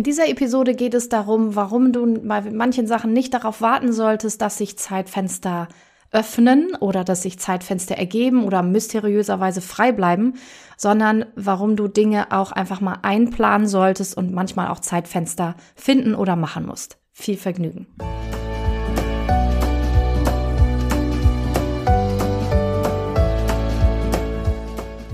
In 0.00 0.04
dieser 0.04 0.30
Episode 0.30 0.74
geht 0.74 0.94
es 0.94 1.10
darum, 1.10 1.56
warum 1.56 1.92
du 1.92 2.22
bei 2.26 2.40
manchen 2.50 2.86
Sachen 2.86 3.12
nicht 3.12 3.34
darauf 3.34 3.60
warten 3.60 3.92
solltest, 3.92 4.40
dass 4.40 4.56
sich 4.56 4.78
Zeitfenster 4.78 5.68
öffnen 6.10 6.74
oder 6.80 7.04
dass 7.04 7.20
sich 7.20 7.38
Zeitfenster 7.38 7.98
ergeben 7.98 8.44
oder 8.44 8.62
mysteriöserweise 8.62 9.60
frei 9.60 9.92
bleiben, 9.92 10.38
sondern 10.78 11.26
warum 11.36 11.76
du 11.76 11.86
Dinge 11.86 12.32
auch 12.32 12.50
einfach 12.50 12.80
mal 12.80 12.96
einplanen 13.02 13.68
solltest 13.68 14.16
und 14.16 14.32
manchmal 14.32 14.68
auch 14.68 14.78
Zeitfenster 14.78 15.54
finden 15.74 16.14
oder 16.14 16.34
machen 16.34 16.64
musst. 16.64 16.96
Viel 17.12 17.36
Vergnügen. 17.36 17.86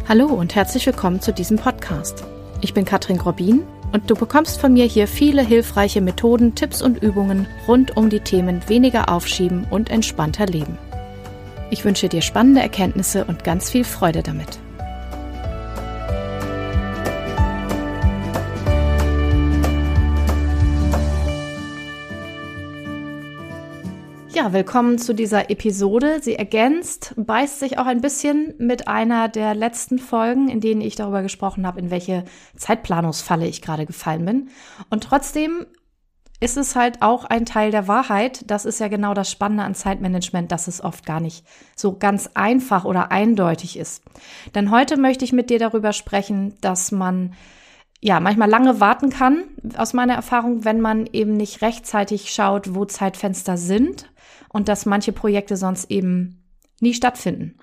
Hallo 0.09 0.27
und 0.27 0.55
herzlich 0.55 0.87
willkommen 0.87 1.21
zu 1.21 1.33
diesem 1.33 1.57
Podcast. 1.57 2.23
Ich 2.61 2.73
bin 2.73 2.85
Katrin 2.85 3.19
Grobin 3.19 3.65
und 3.93 4.11
du 4.11 4.15
bekommst 4.15 4.61
von 4.61 4.73
mir 4.73 4.85
hier 4.85 5.09
viele 5.09 5.43
hilfreiche 5.43 6.01
Methoden, 6.01 6.55
Tipps 6.55 6.83
und 6.83 7.03
Übungen 7.03 7.47
rund 7.67 7.97
um 7.97 8.11
die 8.11 8.21
Themen 8.21 8.61
weniger 8.69 9.09
aufschieben 9.09 9.67
und 9.71 9.91
entspannter 9.91 10.47
leben. 10.47 10.79
Ich 11.71 11.85
wünsche 11.85 12.09
dir 12.09 12.23
spannende 12.23 12.61
Erkenntnisse 12.61 13.25
und 13.25 13.45
ganz 13.45 13.71
viel 13.71 13.85
Freude 13.85 14.23
damit. 14.23 14.59
Ja, 24.37 24.53
willkommen 24.53 24.99
zu 24.99 25.15
dieser 25.15 25.49
Episode. 25.49 26.19
Sie 26.21 26.35
ergänzt, 26.35 27.15
beißt 27.17 27.59
sich 27.59 27.79
auch 27.79 27.87
ein 27.87 28.03
bisschen 28.03 28.53
mit 28.59 28.87
einer 28.87 29.29
der 29.29 29.55
letzten 29.55 29.99
Folgen, 29.99 30.51
in 30.51 30.61
denen 30.61 30.83
ich 30.83 30.95
darüber 30.95 31.23
gesprochen 31.23 31.67
habe, 31.67 31.81
in 31.81 31.91
welche 31.91 32.23
Zeitplanungsfalle 32.55 33.47
ich 33.47 33.63
gerade 33.63 33.87
gefallen 33.87 34.27
bin. 34.27 34.51
Und 34.91 35.05
trotzdem 35.05 35.65
ist 36.39 36.59
es 36.59 36.77
halt 36.77 37.01
auch 37.01 37.25
ein 37.25 37.47
Teil 37.47 37.71
der 37.71 37.89
Wahrheit. 37.89 38.43
Das 38.51 38.67
ist 38.67 38.79
ja 38.79 38.89
genau 38.89 39.15
das 39.15 39.31
Spannende 39.31 39.65
an 39.65 39.75
Zeitmanagement, 39.75 40.53
dass 40.53 40.69
es 40.69 40.85
oft 40.85 41.07
gar 41.07 41.21
nicht 41.21 41.47
so 41.75 41.97
ganz 41.97 42.29
einfach 42.35 42.85
oder 42.85 43.11
eindeutig 43.11 43.79
ist. 43.79 44.03
Denn 44.55 44.71
heute 44.71 44.99
möchte 44.99 45.25
ich 45.25 45.33
mit 45.33 45.49
dir 45.49 45.59
darüber 45.59 45.95
sprechen, 45.95 46.59
dass 46.61 46.93
man 46.93 47.33
ja, 48.03 48.21
manchmal 48.21 48.51
lange 48.51 48.81
warten 48.81 49.09
kann, 49.09 49.45
aus 49.79 49.95
meiner 49.95 50.13
Erfahrung, 50.13 50.67
wenn 50.67 50.83
man 50.83 51.07
eben 51.11 51.39
nicht 51.39 51.63
rechtzeitig 51.63 52.31
schaut, 52.31 52.75
wo 52.75 52.85
Zeitfenster 52.85 53.57
sind 53.57 54.11
und 54.57 54.69
dass 54.69 54.87
manche 54.87 55.13
Projekte 55.13 55.57
sonst 55.59 55.91
eben 55.91 56.43
nie 56.81 56.95
stattfinden. 56.95 57.59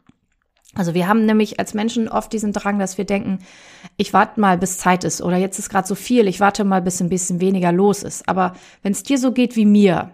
Also 0.75 0.93
wir 0.93 1.07
haben 1.07 1.25
nämlich 1.25 1.59
als 1.59 1.73
Menschen 1.73 2.07
oft 2.07 2.31
diesen 2.31 2.53
Drang, 2.53 2.77
dass 2.77 2.99
wir 2.99 3.05
denken, 3.05 3.39
ich 3.97 4.13
warte 4.13 4.39
mal, 4.39 4.59
bis 4.59 4.77
Zeit 4.77 5.03
ist 5.03 5.21
oder 5.21 5.37
jetzt 5.37 5.57
ist 5.57 5.69
gerade 5.69 5.87
so 5.87 5.95
viel, 5.95 6.27
ich 6.27 6.39
warte 6.39 6.63
mal, 6.63 6.83
bis 6.83 7.01
ein 7.01 7.09
bisschen 7.09 7.41
weniger 7.41 7.71
los 7.71 8.03
ist. 8.03 8.29
Aber 8.29 8.53
wenn 8.83 8.91
es 8.91 9.01
dir 9.01 9.17
so 9.17 9.31
geht 9.31 9.55
wie 9.55 9.65
mir, 9.65 10.11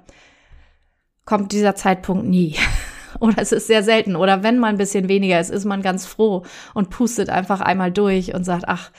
kommt 1.26 1.52
dieser 1.52 1.76
Zeitpunkt 1.76 2.26
nie. 2.26 2.56
Oder 3.20 3.40
es 3.40 3.52
ist 3.52 3.68
sehr 3.68 3.84
selten. 3.84 4.16
Oder 4.16 4.44
wenn 4.44 4.60
mal 4.60 4.68
ein 4.68 4.78
bisschen 4.78 5.10
weniger 5.10 5.40
ist, 5.40 5.50
ist 5.50 5.66
man 5.66 5.82
ganz 5.82 6.06
froh 6.06 6.44
und 6.74 6.90
pustet 6.90 7.30
einfach 7.30 7.60
einmal 7.60 7.92
durch 7.92 8.34
und 8.34 8.46
sagt, 8.46 8.66
ach, 8.68 8.92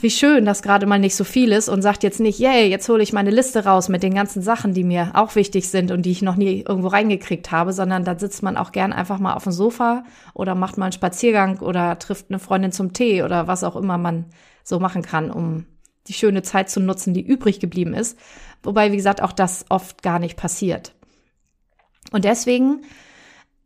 wie 0.00 0.10
schön, 0.10 0.44
dass 0.44 0.62
gerade 0.62 0.86
mal 0.86 0.98
nicht 0.98 1.14
so 1.14 1.24
viel 1.24 1.52
ist 1.52 1.68
und 1.68 1.82
sagt 1.82 2.02
jetzt 2.02 2.20
nicht, 2.20 2.38
yay, 2.38 2.68
jetzt 2.68 2.88
hole 2.88 3.02
ich 3.02 3.12
meine 3.12 3.30
Liste 3.30 3.64
raus 3.64 3.88
mit 3.88 4.02
den 4.02 4.14
ganzen 4.14 4.42
Sachen, 4.42 4.74
die 4.74 4.84
mir 4.84 5.12
auch 5.14 5.36
wichtig 5.36 5.68
sind 5.68 5.92
und 5.92 6.02
die 6.02 6.10
ich 6.10 6.22
noch 6.22 6.36
nie 6.36 6.64
irgendwo 6.66 6.88
reingekriegt 6.88 7.52
habe, 7.52 7.72
sondern 7.72 8.04
da 8.04 8.18
sitzt 8.18 8.42
man 8.42 8.56
auch 8.56 8.72
gern 8.72 8.92
einfach 8.92 9.18
mal 9.18 9.34
auf 9.34 9.44
dem 9.44 9.52
Sofa 9.52 10.04
oder 10.34 10.54
macht 10.54 10.76
mal 10.76 10.86
einen 10.86 10.92
Spaziergang 10.92 11.60
oder 11.60 11.98
trifft 11.98 12.26
eine 12.30 12.40
Freundin 12.40 12.72
zum 12.72 12.92
Tee 12.92 13.22
oder 13.22 13.46
was 13.46 13.62
auch 13.62 13.76
immer 13.76 13.96
man 13.96 14.26
so 14.64 14.80
machen 14.80 15.02
kann, 15.02 15.30
um 15.30 15.66
die 16.08 16.14
schöne 16.14 16.42
Zeit 16.42 16.68
zu 16.68 16.80
nutzen, 16.80 17.14
die 17.14 17.24
übrig 17.24 17.60
geblieben 17.60 17.94
ist. 17.94 18.18
Wobei, 18.62 18.90
wie 18.90 18.96
gesagt, 18.96 19.22
auch 19.22 19.32
das 19.32 19.66
oft 19.68 20.02
gar 20.02 20.18
nicht 20.18 20.36
passiert. 20.36 20.94
Und 22.10 22.24
deswegen 22.24 22.82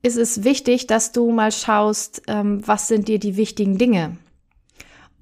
ist 0.03 0.19
es 0.19 0.45
wichtig, 0.45 0.87
dass 0.87 1.13
du 1.13 1.31
mal 1.31 1.51
schaust, 1.51 2.23
ähm, 2.27 2.61
was 2.67 2.89
sind 2.89 3.09
dir 3.09 3.19
die 3.19 3.39
wichtigen 3.39 3.79
Dinge 3.79 4.19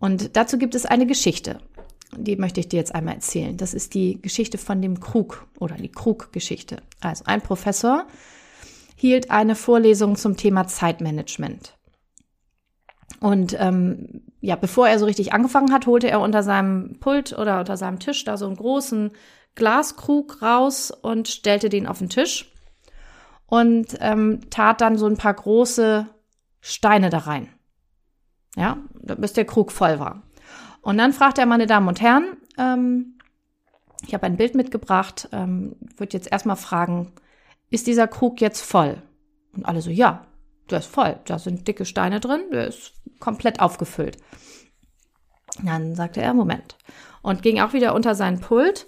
und 0.02 0.36
dazu 0.36 0.58
gibt 0.58 0.74
es 0.74 0.84
eine 0.84 1.06
Geschichte. 1.06 1.60
Die 2.16 2.34
möchte 2.34 2.58
ich 2.58 2.66
dir 2.66 2.78
jetzt 2.78 2.92
einmal 2.92 3.14
erzählen. 3.14 3.56
Das 3.56 3.72
ist 3.72 3.94
die 3.94 4.20
Geschichte 4.20 4.58
von 4.58 4.82
dem 4.82 4.98
Krug 4.98 5.46
oder 5.60 5.76
die 5.76 5.92
Krug-Geschichte. 5.92 6.78
Also 7.00 7.22
ein 7.26 7.40
Professor 7.40 8.08
hielt 8.96 9.30
eine 9.30 9.54
Vorlesung 9.54 10.16
zum 10.16 10.36
Thema 10.36 10.66
Zeitmanagement. 10.66 11.78
Und 13.20 13.56
ähm, 13.60 14.22
ja, 14.40 14.56
bevor 14.56 14.88
er 14.88 14.98
so 14.98 15.04
richtig 15.04 15.32
angefangen 15.34 15.72
hat, 15.72 15.86
holte 15.86 16.10
er 16.10 16.20
unter 16.20 16.42
seinem 16.42 16.98
Pult 16.98 17.38
oder 17.38 17.60
unter 17.60 17.76
seinem 17.76 18.00
Tisch 18.00 18.24
da 18.24 18.36
so 18.36 18.46
einen 18.46 18.56
großen 18.56 19.12
Glaskrug 19.54 20.42
raus 20.42 20.90
und 20.90 21.28
stellte 21.28 21.68
den 21.68 21.86
auf 21.86 21.98
den 22.00 22.08
Tisch 22.08 22.52
und 23.46 23.96
ähm, 24.00 24.40
tat 24.50 24.80
dann 24.80 24.98
so 24.98 25.06
ein 25.06 25.16
paar 25.16 25.34
große 25.34 26.08
Steine 26.60 27.08
da 27.08 27.18
rein. 27.18 27.50
Ja, 28.56 28.78
bis 28.92 29.32
der 29.32 29.44
Krug 29.44 29.72
voll 29.72 29.98
war. 29.98 30.22
Und 30.82 30.98
dann 30.98 31.12
fragt 31.12 31.38
er, 31.38 31.46
meine 31.46 31.66
Damen 31.66 31.88
und 31.88 32.00
Herren, 32.00 32.36
ähm, 32.58 33.18
ich 34.06 34.14
habe 34.14 34.26
ein 34.26 34.36
Bild 34.36 34.54
mitgebracht, 34.54 35.28
ähm, 35.32 35.76
würde 35.96 36.16
jetzt 36.16 36.30
erstmal 36.30 36.56
fragen, 36.56 37.12
ist 37.70 37.86
dieser 37.86 38.08
Krug 38.08 38.40
jetzt 38.40 38.60
voll? 38.60 39.00
Und 39.54 39.64
alle 39.64 39.80
so, 39.80 39.90
ja, 39.90 40.26
der 40.70 40.80
ist 40.80 40.86
voll. 40.86 41.18
Da 41.24 41.38
sind 41.38 41.66
dicke 41.66 41.84
Steine 41.84 42.20
drin, 42.20 42.42
der 42.52 42.66
ist 42.66 42.94
komplett 43.20 43.60
aufgefüllt. 43.60 44.18
Dann 45.62 45.94
sagte 45.94 46.20
er, 46.20 46.34
Moment. 46.34 46.76
Und 47.22 47.42
ging 47.42 47.60
auch 47.60 47.72
wieder 47.72 47.94
unter 47.94 48.14
seinen 48.14 48.40
Pult 48.40 48.86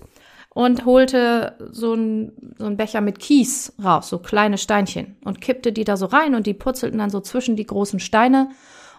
und 0.51 0.85
holte 0.85 1.57
so 1.71 1.93
einen 1.93 2.55
so 2.59 2.71
Becher 2.71 3.01
mit 3.01 3.19
Kies 3.19 3.75
raus, 3.83 4.09
so 4.09 4.19
kleine 4.19 4.57
Steinchen 4.57 5.17
und 5.25 5.41
kippte 5.41 5.73
die 5.73 5.85
da 5.85 5.97
so 5.97 6.07
rein 6.07 6.35
und 6.35 6.47
die 6.47 6.55
purzelten 6.55 6.99
dann 6.99 7.11
so 7.11 7.21
zwischen 7.21 7.57
die 7.57 7.67
großen 7.67 8.01
Steine 8.01 8.51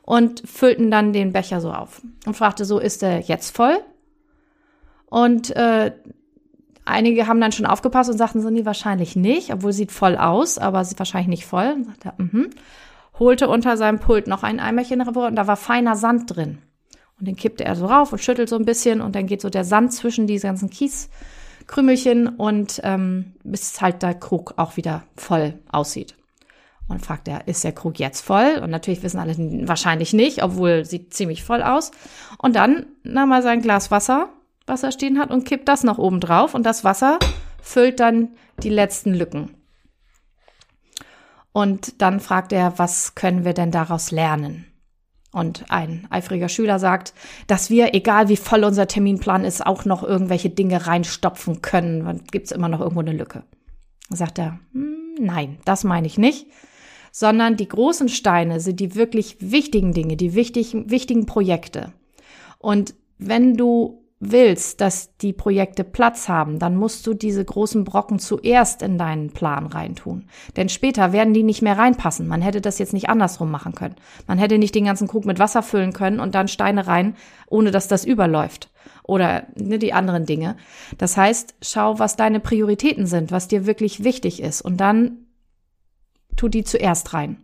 und 0.06 0.48
füllten 0.48 0.92
dann 0.92 1.14
den 1.14 1.34
Becher 1.34 1.62
so 1.62 1.72
auf 1.72 2.02
und 2.26 2.36
fragte 2.36 2.64
so, 2.64 2.80
ist 2.80 3.02
er 3.02 3.22
jetzt 3.22 3.56
voll? 3.56 3.78
Und 5.08 5.56
äh, 5.56 5.94
einige 6.86 7.28
haben 7.28 7.42
dann 7.42 7.52
schon 7.52 7.66
aufgepasst 7.66 8.12
und 8.12 8.18
sagten 8.18 8.42
so, 8.42 8.50
nee, 8.50 8.66
wahrscheinlich 8.66 9.16
nicht, 9.16 9.52
obwohl 9.52 9.74
sieht 9.74 9.92
voll 9.92 10.16
aus, 10.16 10.58
aber 10.60 10.86
sieht 10.86 11.00
wahrscheinlich 11.00 11.28
nicht 11.28 11.46
voll. 11.46 11.74
Und 11.74 11.86
sagte, 11.86 12.14
mhm. 12.18 12.50
Holte 13.18 13.48
unter 13.50 13.78
seinem 13.78 14.00
Pult 14.00 14.28
noch 14.28 14.44
ein 14.44 14.60
Eimerchen 14.60 15.04
hervor 15.04 15.28
und 15.28 15.36
da 15.36 15.48
war 15.48 15.58
feiner 15.58 15.96
Sand 15.96 16.36
drin. 16.36 16.60
Und 17.20 17.28
den 17.28 17.36
kippte 17.36 17.66
er 17.66 17.76
so 17.76 17.86
rauf 17.86 18.12
und 18.12 18.20
schüttelt 18.20 18.50
so 18.50 18.58
ein 18.58 18.66
bisschen 18.66 19.02
und 19.02 19.16
dann 19.16 19.26
geht 19.26 19.42
so 19.42 19.50
der 19.50 19.64
Sand 19.64 19.94
zwischen 19.94 20.28
die 20.28 20.38
ganzen 20.38 20.70
Kieskrümelchen 20.70 22.28
und 22.28 22.82
ähm, 22.84 23.34
bis 23.44 23.82
halt 23.82 24.04
der 24.04 24.16
Krug 24.16 24.54
auch 24.58 24.78
wieder 24.78 25.04
voll 25.16 25.56
aussieht. 25.72 26.16
Und 26.88 27.04
fragt 27.04 27.28
er, 27.28 27.48
ist 27.48 27.64
der 27.64 27.72
Krug 27.72 27.98
jetzt 27.98 28.22
voll? 28.22 28.60
Und 28.62 28.70
natürlich 28.70 29.02
wissen 29.02 29.20
alle 29.20 29.36
wahrscheinlich 29.68 30.14
nicht, 30.14 30.44
obwohl 30.44 30.86
sieht 30.86 31.14
ziemlich 31.14 31.44
voll 31.44 31.64
aus. 31.64 31.92
Und 32.38 32.56
dann 32.56 32.86
nahm 33.04 33.32
er 33.32 33.42
sein 33.42 33.62
Glas 33.62 33.90
Wasser, 33.90 34.30
was 34.68 34.84
er 34.84 34.92
stehen 34.92 35.20
hat, 35.20 35.32
und 35.32 35.46
kippt 35.46 35.68
das 35.68 35.84
noch 35.84 35.98
oben 35.98 36.20
drauf. 36.20 36.54
Und 36.54 36.64
das 36.64 36.84
Wasser 36.84 37.18
füllt 37.62 38.00
dann 38.00 38.30
die 38.62 38.70
letzten 38.70 39.16
Lücken. 39.16 39.56
Und 41.52 42.02
dann 42.02 42.20
fragt 42.20 42.54
er, 42.54 42.78
was 42.78 43.16
können 43.16 43.46
wir 43.46 43.54
denn 43.54 43.72
daraus 43.72 44.12
lernen? 44.12 44.66
Und 45.32 45.66
ein 45.70 46.08
eifriger 46.12 46.50
Schüler 46.50 46.80
sagt, 46.80 47.14
dass 47.48 47.70
wir, 47.70 47.96
egal 47.96 48.30
wie 48.30 48.38
voll 48.38 48.64
unser 48.64 48.88
Terminplan 48.88 49.44
ist, 49.44 49.66
auch 49.66 49.86
noch 49.86 50.04
irgendwelche 50.04 50.50
Dinge 50.50 50.86
reinstopfen 50.86 51.62
können. 51.62 52.06
Dann 52.06 52.24
gibt's 52.26 52.52
immer 52.52 52.70
noch 52.70 52.80
irgendwo 52.80 53.02
eine 53.02 53.12
Lücke. 53.12 53.44
Dann 54.10 54.18
sagt 54.18 54.38
er, 54.38 54.60
hm, 54.72 55.16
nein, 55.20 55.58
das 55.66 55.84
meine 55.84 56.06
ich 56.06 56.18
nicht 56.18 56.46
sondern 57.18 57.56
die 57.56 57.70
großen 57.70 58.10
Steine 58.10 58.60
sind 58.60 58.82
die 58.82 58.94
wirklich 58.94 59.38
wichtigen 59.40 59.94
Dinge, 59.94 60.18
die 60.18 60.36
wichtigen, 60.36 60.92
wichtigen 60.92 61.26
Projekte. 61.26 61.94
Und 62.58 62.94
wenn 63.18 63.56
du 63.56 64.04
willst, 64.20 64.82
dass 64.82 65.16
die 65.20 65.32
Projekte 65.32 65.86
Platz 65.86 66.28
haben, 66.28 66.60
dann 66.60 66.76
musst 66.76 67.08
du 67.08 67.14
diese 67.14 67.46
großen 67.46 67.86
Brocken 67.86 68.20
zuerst 68.20 68.82
in 68.82 68.98
deinen 68.98 69.30
Plan 69.30 69.66
reintun. 69.66 70.26
Denn 70.58 70.68
später 70.68 71.14
werden 71.14 71.34
die 71.34 71.44
nicht 71.44 71.62
mehr 71.62 71.78
reinpassen. 71.78 72.28
Man 72.28 72.42
hätte 72.42 72.60
das 72.60 72.80
jetzt 72.80 72.92
nicht 72.92 73.08
andersrum 73.08 73.50
machen 73.50 73.76
können. 73.76 73.96
Man 74.28 74.38
hätte 74.38 74.58
nicht 74.58 74.76
den 74.76 74.84
ganzen 74.84 75.08
Krug 75.08 75.24
mit 75.24 75.40
Wasser 75.40 75.64
füllen 75.64 75.94
können 75.94 76.20
und 76.20 76.36
dann 76.36 76.50
Steine 76.50 76.86
rein, 76.86 77.16
ohne 77.48 77.72
dass 77.72 77.88
das 77.88 78.04
überläuft. 78.04 78.72
Oder 79.04 79.48
ne, 79.56 79.80
die 79.80 79.94
anderen 79.94 80.26
Dinge. 80.26 80.58
Das 80.98 81.16
heißt, 81.16 81.56
schau, 81.62 81.98
was 81.98 82.18
deine 82.18 82.42
Prioritäten 82.42 83.06
sind, 83.06 83.32
was 83.32 83.48
dir 83.48 83.66
wirklich 83.66 84.04
wichtig 84.04 84.42
ist. 84.42 84.62
Und 84.62 84.82
dann 84.82 85.25
tu 86.36 86.48
die 86.48 86.64
zuerst 86.64 87.14
rein. 87.14 87.38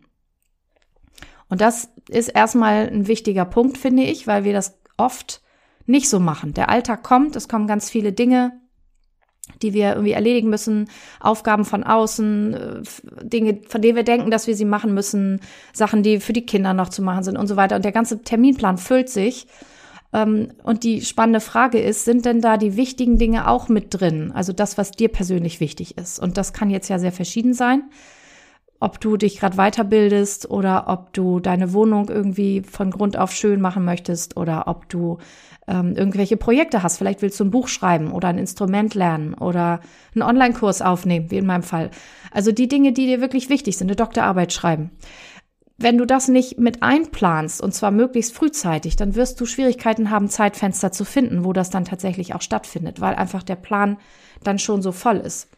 Und 1.49 1.61
das 1.61 1.89
ist 2.09 2.29
erstmal 2.29 2.87
ein 2.87 3.07
wichtiger 3.07 3.45
Punkt, 3.45 3.77
finde 3.77 4.03
ich, 4.03 4.25
weil 4.25 4.43
wir 4.43 4.53
das 4.53 4.79
oft 4.97 5.41
nicht 5.85 6.09
so 6.09 6.19
machen. 6.19 6.53
Der 6.53 6.69
Alltag 6.69 7.03
kommt, 7.03 7.35
es 7.35 7.47
kommen 7.47 7.67
ganz 7.67 7.89
viele 7.89 8.13
Dinge, 8.13 8.53
die 9.61 9.73
wir 9.73 9.89
irgendwie 9.91 10.13
erledigen 10.13 10.49
müssen, 10.49 10.89
Aufgaben 11.19 11.65
von 11.65 11.83
außen, 11.83 12.53
äh, 12.53 12.81
Dinge, 13.23 13.59
von 13.67 13.81
denen 13.81 13.95
wir 13.95 14.03
denken, 14.03 14.31
dass 14.31 14.47
wir 14.47 14.55
sie 14.55 14.65
machen 14.65 14.93
müssen, 14.93 15.41
Sachen, 15.73 16.03
die 16.03 16.19
für 16.19 16.33
die 16.33 16.45
Kinder 16.45 16.73
noch 16.73 16.89
zu 16.89 17.01
machen 17.01 17.23
sind 17.23 17.37
und 17.37 17.47
so 17.47 17.55
weiter. 17.55 17.75
Und 17.75 17.85
der 17.85 17.91
ganze 17.91 18.21
Terminplan 18.21 18.77
füllt 18.77 19.09
sich. 19.09 19.47
Ähm, 20.13 20.53
und 20.63 20.83
die 20.83 21.01
spannende 21.01 21.39
Frage 21.39 21.79
ist, 21.79 22.05
sind 22.05 22.25
denn 22.25 22.41
da 22.41 22.57
die 22.57 22.77
wichtigen 22.77 23.17
Dinge 23.17 23.47
auch 23.47 23.67
mit 23.69 23.87
drin? 23.89 24.31
Also 24.33 24.53
das, 24.53 24.77
was 24.77 24.91
dir 24.91 25.09
persönlich 25.09 25.59
wichtig 25.59 25.97
ist. 25.97 26.19
Und 26.19 26.37
das 26.37 26.53
kann 26.53 26.69
jetzt 26.69 26.89
ja 26.89 26.99
sehr 26.99 27.11
verschieden 27.11 27.53
sein. 27.53 27.83
Ob 28.81 28.99
du 28.99 29.15
dich 29.15 29.39
gerade 29.39 29.55
weiterbildest 29.55 30.49
oder 30.49 30.85
ob 30.87 31.13
du 31.13 31.39
deine 31.39 31.71
Wohnung 31.71 32.09
irgendwie 32.09 32.63
von 32.63 32.91
Grund 32.91 33.15
auf 33.15 33.31
schön 33.31 33.61
machen 33.61 33.85
möchtest 33.85 34.35
oder 34.35 34.67
ob 34.67 34.89
du 34.89 35.19
ähm, 35.67 35.95
irgendwelche 35.95 36.35
Projekte 36.35 36.83
hast. 36.83 36.97
Vielleicht 36.97 37.21
willst 37.21 37.39
du 37.39 37.45
ein 37.45 37.51
Buch 37.51 37.67
schreiben 37.67 38.11
oder 38.11 38.27
ein 38.27 38.37
Instrument 38.37 38.95
lernen 38.95 39.35
oder 39.35 39.79
einen 40.15 40.23
Online-Kurs 40.23 40.81
aufnehmen, 40.81 41.31
wie 41.31 41.37
in 41.37 41.45
meinem 41.45 41.63
Fall. 41.63 41.91
Also 42.31 42.51
die 42.51 42.67
Dinge, 42.67 42.91
die 42.91 43.05
dir 43.05 43.21
wirklich 43.21 43.49
wichtig 43.49 43.77
sind, 43.77 43.87
eine 43.87 43.95
Doktorarbeit 43.95 44.51
schreiben. 44.51 44.91
Wenn 45.77 45.97
du 45.97 46.05
das 46.05 46.27
nicht 46.27 46.59
mit 46.59 46.83
einplanst, 46.83 47.61
und 47.61 47.73
zwar 47.73 47.91
möglichst 47.91 48.35
frühzeitig, 48.35 48.95
dann 48.97 49.15
wirst 49.15 49.39
du 49.41 49.45
Schwierigkeiten 49.45 50.11
haben, 50.11 50.27
Zeitfenster 50.27 50.91
zu 50.91 51.05
finden, 51.05 51.43
wo 51.43 51.53
das 51.53 51.69
dann 51.69 51.85
tatsächlich 51.85 52.35
auch 52.35 52.41
stattfindet, 52.41 53.01
weil 53.01 53.15
einfach 53.15 53.41
der 53.41 53.55
Plan 53.55 53.97
dann 54.43 54.59
schon 54.59 54.81
so 54.81 54.91
voll 54.91 55.17
ist. 55.17 55.49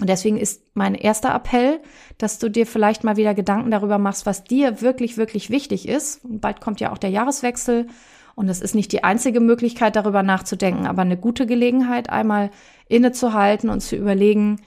Und 0.00 0.08
deswegen 0.08 0.38
ist 0.38 0.62
mein 0.74 0.94
erster 0.94 1.34
Appell, 1.34 1.80
dass 2.18 2.38
du 2.38 2.48
dir 2.48 2.66
vielleicht 2.66 3.04
mal 3.04 3.16
wieder 3.16 3.34
Gedanken 3.34 3.70
darüber 3.70 3.98
machst, 3.98 4.26
was 4.26 4.44
dir 4.44 4.80
wirklich, 4.80 5.16
wirklich 5.16 5.50
wichtig 5.50 5.88
ist. 5.88 6.24
Und 6.24 6.40
bald 6.40 6.60
kommt 6.60 6.80
ja 6.80 6.92
auch 6.92 6.98
der 6.98 7.10
Jahreswechsel. 7.10 7.86
Und 8.34 8.48
es 8.48 8.60
ist 8.60 8.74
nicht 8.74 8.92
die 8.92 9.04
einzige 9.04 9.40
Möglichkeit, 9.40 9.94
darüber 9.94 10.22
nachzudenken, 10.22 10.86
aber 10.86 11.02
eine 11.02 11.18
gute 11.18 11.46
Gelegenheit, 11.46 12.08
einmal 12.08 12.50
innezuhalten 12.88 13.68
und 13.68 13.80
zu 13.80 13.94
überlegen, 13.94 14.60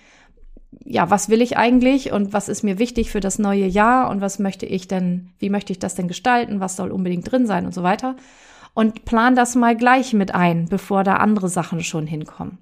ja, 0.84 1.10
was 1.10 1.30
will 1.30 1.42
ich 1.42 1.58
eigentlich 1.58 2.12
und 2.12 2.34
was 2.34 2.50
ist 2.50 2.64
mir 2.64 2.78
wichtig 2.78 3.10
für 3.10 3.22
das 3.22 3.40
neue 3.40 3.66
Jahr 3.66 4.10
und 4.10 4.22
was 4.22 4.40
möchte 4.40 4.66
ich 4.66 4.88
denn, 4.88 5.32
wie 5.40 5.50
möchte 5.50 5.72
ich 5.74 5.80
das 5.80 5.96
denn 5.96 6.08
gestalten, 6.08 6.60
was 6.60 6.76
soll 6.76 6.92
unbedingt 6.92 7.32
drin 7.32 7.48
sein 7.48 7.66
und 7.66 7.74
so 7.74 7.82
weiter. 7.82 8.16
Und 8.74 9.06
plan 9.06 9.36
das 9.36 9.56
mal 9.56 9.76
gleich 9.76 10.14
mit 10.14 10.36
ein, 10.36 10.68
bevor 10.68 11.04
da 11.04 11.16
andere 11.16 11.50
Sachen 11.50 11.82
schon 11.82 12.06
hinkommen. 12.06 12.60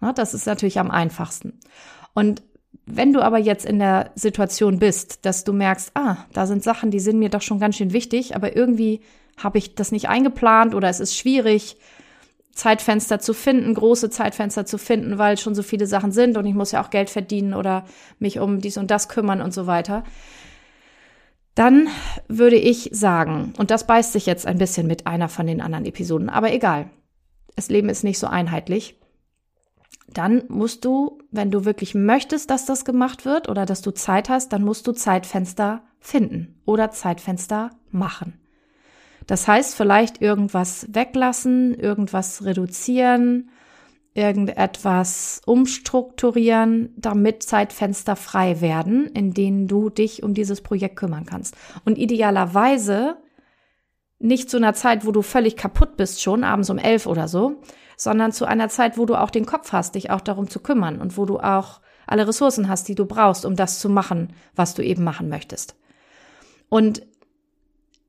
Ja, 0.00 0.12
das 0.12 0.34
ist 0.34 0.46
natürlich 0.46 0.78
am 0.78 0.90
einfachsten. 0.90 1.58
Und 2.14 2.42
wenn 2.84 3.12
du 3.12 3.20
aber 3.20 3.38
jetzt 3.38 3.66
in 3.66 3.78
der 3.78 4.10
Situation 4.14 4.78
bist, 4.78 5.24
dass 5.26 5.44
du 5.44 5.52
merkst, 5.52 5.92
ah, 5.94 6.18
da 6.32 6.46
sind 6.46 6.62
Sachen, 6.62 6.90
die 6.90 7.00
sind 7.00 7.18
mir 7.18 7.30
doch 7.30 7.42
schon 7.42 7.58
ganz 7.58 7.76
schön 7.76 7.92
wichtig, 7.92 8.36
aber 8.36 8.56
irgendwie 8.56 9.00
habe 9.36 9.58
ich 9.58 9.74
das 9.74 9.92
nicht 9.92 10.08
eingeplant 10.08 10.74
oder 10.74 10.88
es 10.88 11.00
ist 11.00 11.16
schwierig 11.16 11.76
Zeitfenster 12.52 13.18
zu 13.20 13.34
finden, 13.34 13.74
große 13.74 14.08
Zeitfenster 14.08 14.64
zu 14.64 14.78
finden, 14.78 15.18
weil 15.18 15.36
schon 15.36 15.54
so 15.54 15.62
viele 15.62 15.86
Sachen 15.86 16.10
sind 16.10 16.38
und 16.38 16.46
ich 16.46 16.54
muss 16.54 16.72
ja 16.72 16.82
auch 16.82 16.90
Geld 16.90 17.10
verdienen 17.10 17.52
oder 17.52 17.84
mich 18.18 18.38
um 18.38 18.60
dies 18.60 18.78
und 18.78 18.90
das 18.90 19.08
kümmern 19.08 19.42
und 19.42 19.52
so 19.52 19.66
weiter. 19.66 20.04
Dann 21.54 21.88
würde 22.28 22.56
ich 22.56 22.90
sagen, 22.92 23.52
und 23.58 23.70
das 23.70 23.86
beißt 23.86 24.12
sich 24.12 24.26
jetzt 24.26 24.46
ein 24.46 24.58
bisschen 24.58 24.86
mit 24.86 25.06
einer 25.06 25.28
von 25.28 25.46
den 25.46 25.60
anderen 25.60 25.86
Episoden, 25.86 26.28
aber 26.28 26.52
egal. 26.52 26.90
Das 27.56 27.68
Leben 27.68 27.88
ist 27.88 28.04
nicht 28.04 28.18
so 28.18 28.26
einheitlich. 28.26 28.98
Dann 30.08 30.44
musst 30.48 30.84
du, 30.84 31.18
wenn 31.30 31.50
du 31.50 31.64
wirklich 31.64 31.94
möchtest, 31.94 32.50
dass 32.50 32.64
das 32.64 32.84
gemacht 32.84 33.24
wird 33.24 33.48
oder 33.48 33.66
dass 33.66 33.82
du 33.82 33.90
Zeit 33.90 34.28
hast, 34.28 34.52
dann 34.52 34.62
musst 34.62 34.86
du 34.86 34.92
Zeitfenster 34.92 35.82
finden 36.00 36.60
oder 36.64 36.90
Zeitfenster 36.90 37.70
machen. 37.90 38.40
Das 39.26 39.48
heißt, 39.48 39.74
vielleicht 39.74 40.22
irgendwas 40.22 40.86
weglassen, 40.92 41.74
irgendwas 41.74 42.44
reduzieren, 42.44 43.50
irgendetwas 44.14 45.42
umstrukturieren, 45.44 46.94
damit 46.96 47.42
Zeitfenster 47.42 48.16
frei 48.16 48.60
werden, 48.60 49.06
in 49.08 49.34
denen 49.34 49.68
du 49.68 49.90
dich 49.90 50.22
um 50.22 50.32
dieses 50.32 50.62
Projekt 50.62 50.96
kümmern 50.96 51.26
kannst. 51.26 51.56
Und 51.84 51.98
idealerweise 51.98 53.18
nicht 54.18 54.48
zu 54.48 54.56
einer 54.56 54.72
Zeit, 54.72 55.04
wo 55.04 55.12
du 55.12 55.20
völlig 55.20 55.56
kaputt 55.56 55.96
bist, 55.96 56.22
schon 56.22 56.44
abends 56.44 56.70
um 56.70 56.78
elf 56.78 57.06
oder 57.06 57.28
so, 57.28 57.60
sondern 57.96 58.32
zu 58.32 58.44
einer 58.44 58.68
Zeit, 58.68 58.98
wo 58.98 59.06
du 59.06 59.14
auch 59.14 59.30
den 59.30 59.46
Kopf 59.46 59.72
hast, 59.72 59.94
dich 59.94 60.10
auch 60.10 60.20
darum 60.20 60.48
zu 60.48 60.60
kümmern 60.60 61.00
und 61.00 61.16
wo 61.16 61.24
du 61.24 61.38
auch 61.38 61.80
alle 62.06 62.28
Ressourcen 62.28 62.68
hast, 62.68 62.88
die 62.88 62.94
du 62.94 63.06
brauchst, 63.06 63.44
um 63.44 63.56
das 63.56 63.80
zu 63.80 63.88
machen, 63.88 64.32
was 64.54 64.74
du 64.74 64.82
eben 64.82 65.02
machen 65.02 65.28
möchtest. 65.28 65.74
Und 66.68 67.02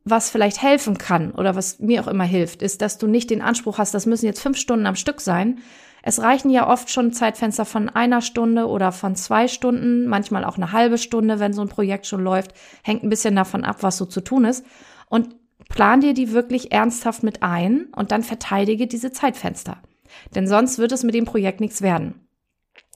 was 0.03 0.29
vielleicht 0.29 0.61
helfen 0.61 0.97
kann 0.97 1.31
oder 1.31 1.55
was 1.55 1.79
mir 1.79 2.01
auch 2.01 2.07
immer 2.07 2.23
hilft, 2.23 2.61
ist, 2.61 2.81
dass 2.81 2.97
du 2.97 3.07
nicht 3.07 3.29
den 3.29 3.41
Anspruch 3.41 3.77
hast, 3.77 3.93
das 3.93 4.05
müssen 4.05 4.25
jetzt 4.25 4.41
fünf 4.41 4.57
Stunden 4.57 4.85
am 4.85 4.95
Stück 4.95 5.19
sein. 5.19 5.59
Es 6.01 6.21
reichen 6.21 6.49
ja 6.49 6.69
oft 6.69 6.89
schon 6.89 7.11
Zeitfenster 7.11 7.65
von 7.65 7.89
einer 7.89 8.21
Stunde 8.21 8.67
oder 8.67 8.93
von 8.93 9.15
zwei 9.15 9.47
Stunden, 9.49 10.07
manchmal 10.07 10.45
auch 10.45 10.55
eine 10.55 10.71
halbe 10.71 10.97
Stunde, 10.97 11.39
wenn 11.39 11.51
so 11.51 11.61
ein 11.61 11.67
Projekt 11.67 12.07
schon 12.07 12.23
läuft. 12.23 12.53
Hängt 12.83 13.03
ein 13.03 13.09
bisschen 13.09 13.35
davon 13.35 13.65
ab, 13.65 13.77
was 13.81 13.97
so 13.97 14.05
zu 14.05 14.21
tun 14.21 14.45
ist. 14.45 14.65
Und 15.09 15.35
plan 15.69 16.01
dir 16.01 16.13
die 16.13 16.31
wirklich 16.31 16.71
ernsthaft 16.71 17.23
mit 17.23 17.43
ein 17.43 17.87
und 17.95 18.11
dann 18.11 18.23
verteidige 18.23 18.87
diese 18.87 19.11
Zeitfenster. 19.11 19.81
Denn 20.35 20.47
sonst 20.47 20.77
wird 20.77 20.91
es 20.91 21.03
mit 21.03 21.15
dem 21.15 21.25
Projekt 21.25 21.59
nichts 21.59 21.81
werden. 21.81 22.27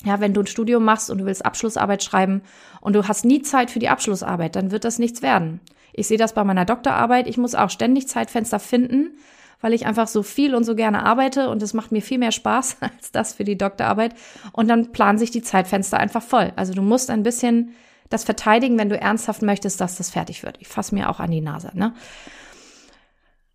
Ja, 0.03 0.19
wenn 0.19 0.33
du 0.33 0.41
ein 0.41 0.47
Studium 0.47 0.83
machst 0.83 1.09
und 1.09 1.19
du 1.19 1.25
willst 1.25 1.45
Abschlussarbeit 1.45 2.03
schreiben 2.03 2.41
und 2.79 2.93
du 2.93 3.07
hast 3.07 3.23
nie 3.23 3.41
Zeit 3.41 3.69
für 3.69 3.79
die 3.79 3.89
Abschlussarbeit, 3.89 4.55
dann 4.55 4.71
wird 4.71 4.83
das 4.83 4.99
nichts 4.99 5.21
werden. 5.21 5.59
Ich 5.93 6.07
sehe 6.07 6.17
das 6.17 6.33
bei 6.33 6.43
meiner 6.43 6.65
Doktorarbeit. 6.65 7.27
Ich 7.27 7.37
muss 7.37 7.55
auch 7.55 7.69
ständig 7.69 8.07
Zeitfenster 8.07 8.59
finden, 8.59 9.11
weil 9.59 9.73
ich 9.73 9.85
einfach 9.85 10.07
so 10.07 10.23
viel 10.23 10.55
und 10.55 10.63
so 10.63 10.75
gerne 10.75 11.05
arbeite 11.05 11.49
und 11.49 11.61
es 11.61 11.73
macht 11.73 11.91
mir 11.91 12.01
viel 12.01 12.17
mehr 12.17 12.31
Spaß 12.31 12.77
als 12.79 13.11
das 13.11 13.33
für 13.33 13.43
die 13.43 13.57
Doktorarbeit. 13.57 14.15
Und 14.53 14.67
dann 14.67 14.91
planen 14.91 15.19
sich 15.19 15.31
die 15.31 15.43
Zeitfenster 15.43 15.99
einfach 15.99 16.23
voll. 16.23 16.51
Also 16.55 16.73
du 16.73 16.81
musst 16.81 17.09
ein 17.09 17.23
bisschen 17.23 17.75
das 18.09 18.23
verteidigen, 18.23 18.77
wenn 18.77 18.89
du 18.89 18.99
ernsthaft 18.99 19.41
möchtest, 19.41 19.79
dass 19.79 19.95
das 19.95 20.09
fertig 20.09 20.43
wird. 20.43 20.57
Ich 20.59 20.67
fasse 20.67 20.95
mir 20.95 21.09
auch 21.09 21.19
an 21.19 21.31
die 21.31 21.41
Nase. 21.41 21.71
Ne? 21.73 21.93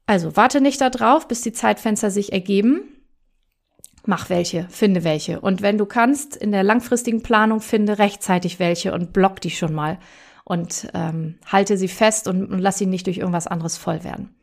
Also 0.07 0.37
warte 0.37 0.61
nicht 0.61 0.81
darauf, 0.81 1.27
bis 1.29 1.41
die 1.41 1.53
Zeitfenster 1.53 2.11
sich 2.11 2.33
ergeben. 2.33 2.81
Mach 4.05 4.31
welche, 4.31 4.69
finde 4.71 5.03
welche. 5.03 5.41
Und 5.41 5.63
wenn 5.63 5.79
du 5.79 5.85
kannst, 5.85 6.37
in 6.37 6.53
der 6.53 6.63
langfristigen 6.63 7.23
Planung 7.23 7.61
finde 7.61 7.99
rechtzeitig 7.99 8.61
welche 8.61 8.93
und 8.93 9.13
block 9.13 9.41
die 9.41 9.51
schon 9.51 9.75
mal 9.75 9.99
und 10.45 10.89
ähm, 10.95 11.39
halte 11.45 11.77
sie 11.77 11.89
fest 11.89 12.29
und, 12.29 12.47
und 12.47 12.61
lass 12.61 12.79
sie 12.79 12.87
nicht 12.87 13.07
durch 13.07 13.19
irgendwas 13.19 13.49
anderes 13.49 13.77
voll 13.77 14.05
werden. 14.05 14.37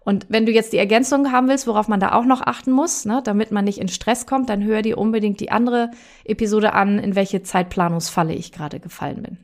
Und 0.00 0.26
wenn 0.30 0.46
du 0.46 0.52
jetzt 0.52 0.72
die 0.72 0.78
Ergänzung 0.78 1.30
haben 1.30 1.48
willst, 1.48 1.66
worauf 1.66 1.88
man 1.88 2.00
da 2.00 2.12
auch 2.12 2.24
noch 2.24 2.40
achten 2.40 2.72
muss, 2.72 3.04
ne, 3.04 3.20
damit 3.22 3.50
man 3.50 3.64
nicht 3.64 3.78
in 3.78 3.88
Stress 3.88 4.24
kommt, 4.26 4.48
dann 4.48 4.64
hör 4.64 4.80
dir 4.80 4.96
unbedingt 4.96 5.40
die 5.40 5.50
andere 5.50 5.90
Episode 6.24 6.72
an, 6.72 6.98
in 6.98 7.14
welche 7.14 7.42
Zeitplanungsfalle 7.42 8.34
ich 8.34 8.52
gerade 8.52 8.80
gefallen 8.80 9.22
bin. 9.22 9.38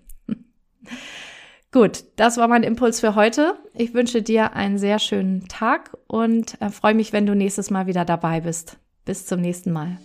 Gut, 1.78 2.06
das 2.16 2.38
war 2.38 2.48
mein 2.48 2.64
Impuls 2.64 2.98
für 2.98 3.14
heute. 3.14 3.54
Ich 3.72 3.94
wünsche 3.94 4.20
dir 4.20 4.54
einen 4.54 4.78
sehr 4.78 4.98
schönen 4.98 5.46
Tag 5.46 5.96
und 6.08 6.60
äh, 6.60 6.70
freue 6.70 6.94
mich, 6.94 7.12
wenn 7.12 7.24
du 7.24 7.36
nächstes 7.36 7.70
Mal 7.70 7.86
wieder 7.86 8.04
dabei 8.04 8.40
bist. 8.40 8.78
Bis 9.04 9.26
zum 9.26 9.40
nächsten 9.40 9.70
Mal. 9.70 9.96